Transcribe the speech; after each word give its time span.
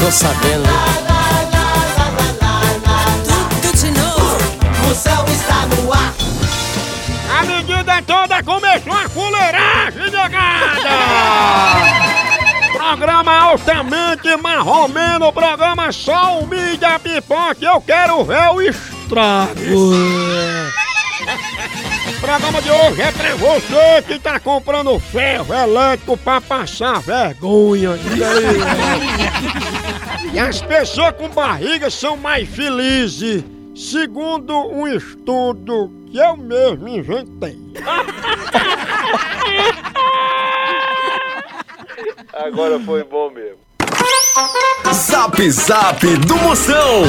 Tô 0.00 0.10
sabendo. 0.10 0.64
Tudo 3.60 3.76
de 3.76 3.90
novo. 3.90 4.90
O 4.90 4.94
céu 4.94 5.24
está 5.28 5.66
no 5.66 5.92
ar. 5.92 6.14
A 7.38 7.44
medida 7.44 8.02
toda 8.06 8.42
começou 8.42 8.92
a 8.92 9.08
fuleiragem, 9.08 10.10
negada! 10.10 10.90
programa 12.72 13.38
altamente 13.38 14.36
marromeno, 14.36 15.32
programa 15.32 15.92
só 15.92 16.40
o 16.40 16.46
mídia 16.46 16.98
pipoca, 16.98 17.64
eu 17.64 17.80
quero 17.80 18.24
ver 18.24 18.48
o 18.52 18.60
estrago! 18.62 19.52
O 22.08 22.20
programa 22.20 22.60
de 22.60 22.70
hoje 22.70 23.02
é 23.02 23.12
pra 23.12 23.34
você 23.36 24.02
que 24.06 24.18
tá 24.18 24.40
comprando 24.40 24.98
ferro 24.98 25.54
elétrico 25.54 26.16
pra 26.16 26.40
passar 26.40 27.00
vergonha. 27.00 27.98
E 28.16 28.24
aí? 28.24 29.89
E 30.32 30.38
as 30.38 30.60
pessoas 30.62 31.14
com 31.16 31.28
barriga 31.28 31.90
são 31.90 32.16
mais 32.16 32.48
felizes, 32.48 33.42
segundo 33.74 34.54
um 34.68 34.86
estudo 34.86 35.90
que 36.10 36.18
eu 36.18 36.36
mesmo 36.36 36.88
inventei. 36.88 37.58
Agora 42.32 42.78
foi 42.80 43.02
bom 43.04 43.30
mesmo. 43.30 43.58
Zap 44.92 45.50
Zap 45.50 46.06
do 46.26 46.36
Moção. 46.36 47.02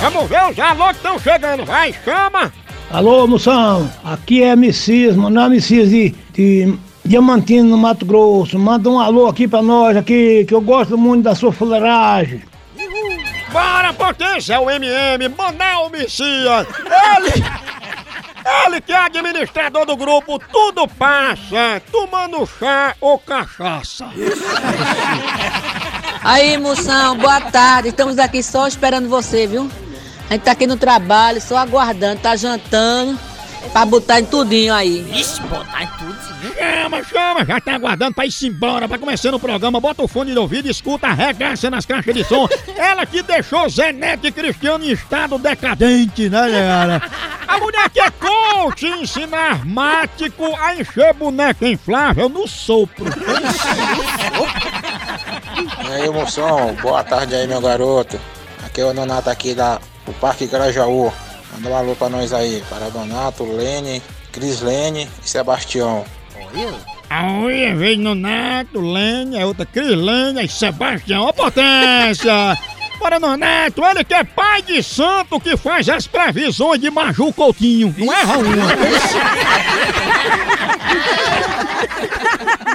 Vamos 0.00 0.28
ver 0.28 0.50
os 0.50 0.58
alô 0.58 0.88
que 0.88 0.96
estão 0.96 1.18
chegando, 1.18 1.64
vai, 1.64 1.92
chama! 2.04 2.52
Alô, 2.90 3.26
moção, 3.26 3.90
aqui 4.04 4.42
é 4.42 4.54
Messias, 4.54 5.16
não 5.16 5.28
é 5.28 5.48
Messias 5.48 5.88
de, 5.88 6.14
de 6.32 6.78
Diamantino, 7.04 7.68
no 7.68 7.76
Mato 7.76 8.06
Grosso. 8.06 8.58
Manda 8.58 8.88
um 8.88 8.98
alô 8.98 9.26
aqui 9.26 9.46
pra 9.46 9.62
nós, 9.62 9.96
aqui, 9.96 10.44
que 10.46 10.54
eu 10.54 10.60
gosto 10.60 10.96
muito 10.96 11.24
da 11.24 11.34
sua 11.34 11.52
fuleiragem. 11.52 12.42
Bora, 13.52 13.92
potência, 13.92 14.58
o 14.58 14.68
MM, 14.68 15.28
Manel 15.28 15.88
Messias! 15.90 16.66
Ele, 17.16 17.44
ele 18.66 18.80
que 18.80 18.92
é 18.92 18.96
administrador 18.96 19.86
do 19.86 19.96
grupo 19.96 20.40
Tudo 20.50 20.88
Passa, 20.88 21.80
tomando 21.92 22.44
chá 22.46 22.96
ou 23.00 23.18
cachaça. 23.18 24.08
Aí, 26.24 26.56
moção, 26.56 27.16
boa 27.16 27.40
tarde. 27.42 27.90
Estamos 27.90 28.18
aqui 28.18 28.42
só 28.42 28.66
esperando 28.66 29.08
você, 29.08 29.46
viu? 29.46 29.70
A 30.28 30.32
gente 30.32 30.42
tá 30.42 30.52
aqui 30.52 30.66
no 30.66 30.76
trabalho, 30.76 31.40
só 31.40 31.56
aguardando, 31.58 32.22
tá 32.22 32.34
jantando, 32.34 33.16
pra 33.72 33.84
botar 33.84 34.20
em 34.20 34.24
tudinho 34.24 34.74
aí. 34.74 35.06
Ixi, 35.12 35.40
botar 35.42 35.82
em 35.82 35.86
tudo, 35.98 36.16
sim. 36.22 36.34
Chama, 36.58 37.04
chama, 37.04 37.44
já 37.44 37.60
tá 37.60 37.74
aguardando 37.74 38.14
pra 38.14 38.26
ir 38.26 38.32
embora, 38.42 38.88
pra 38.88 38.98
começando 38.98 39.34
o 39.34 39.40
programa, 39.40 39.80
bota 39.80 40.02
o 40.02 40.08
fone 40.08 40.32
de 40.32 40.38
ouvido, 40.38 40.68
escuta, 40.68 41.06
arregaça 41.06 41.70
nas 41.70 41.86
caixas 41.86 42.14
de 42.14 42.24
som. 42.24 42.48
Ela 42.76 43.06
que 43.06 43.22
deixou 43.22 43.68
Zé 43.68 43.92
Neto 43.92 44.26
e 44.26 44.32
Cristiano 44.32 44.84
em 44.84 44.90
estado 44.90 45.38
decadente, 45.38 46.28
né, 46.28 46.50
galera? 46.50 47.02
A 47.46 47.58
mulher 47.58 47.88
que 47.90 48.00
é 48.00 48.10
coach 48.10 48.86
ensina 48.86 49.36
armático 49.36 50.54
a 50.60 50.74
encher 50.76 51.14
boneca 51.14 51.66
inflável 51.66 52.28
no 52.28 52.46
sopro. 52.46 53.06
E 55.84 55.92
aí, 55.92 56.10
moção, 56.10 56.74
boa 56.82 57.02
tarde 57.04 57.34
aí, 57.34 57.46
meu 57.46 57.60
garoto. 57.60 58.20
Aqui 58.64 58.80
é 58.80 58.84
o 58.84 58.92
Donato 58.92 59.30
aqui 59.30 59.54
da 59.54 59.80
do 60.04 60.12
Parque 60.14 60.46
Grajaú. 60.46 61.12
Manda 61.54 61.68
um 61.68 61.76
alô 61.76 61.94
pra 61.94 62.08
nós 62.08 62.32
aí, 62.32 62.62
para 62.68 62.88
Donato, 62.90 63.44
Lene, 63.44 64.02
Cris 64.32 64.60
Lene 64.60 65.08
e 65.24 65.28
Sebastião. 65.28 66.04
A 67.10 67.24
unha 67.24 67.74
veio 67.76 67.98
no 67.98 68.14
Neto, 68.14 68.80
Lênia, 68.80 69.42
a 69.42 69.46
outra 69.46 69.66
Crislênia 69.66 70.42
e 70.42 70.48
Sebastião. 70.48 71.24
Ó 71.24 71.32
potência! 71.32 72.58
Bora 72.98 73.20
no 73.20 73.36
Neto, 73.36 73.84
ele 73.84 74.02
que 74.04 74.14
é 74.14 74.24
pai 74.24 74.62
de 74.62 74.82
santo 74.82 75.38
que 75.38 75.56
faz 75.56 75.88
as 75.88 76.06
previsões 76.06 76.80
de 76.80 76.90
Maju 76.90 77.32
Coutinho. 77.32 77.94
Não 77.98 78.12
erra 78.12 78.38
uma. 78.38 78.66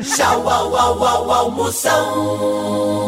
Tchau, 0.02 0.50
au, 0.50 0.76
au, 0.76 1.04
au, 1.04 1.32
au, 1.32 1.52
moção. 1.52 3.00